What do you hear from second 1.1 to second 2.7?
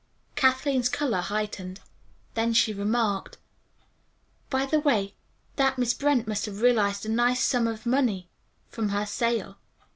heightened. Then